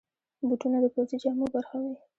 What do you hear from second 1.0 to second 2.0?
جامو برخه وي.